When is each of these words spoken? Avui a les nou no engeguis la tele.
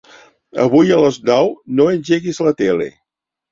Avui 0.63 0.93
a 0.95 0.97
les 1.03 1.19
nou 1.31 1.53
no 1.81 1.87
engeguis 1.93 2.43
la 2.49 2.57
tele. 2.65 2.91